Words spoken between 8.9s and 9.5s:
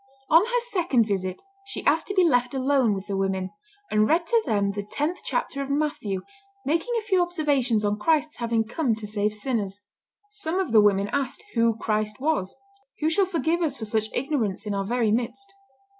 to save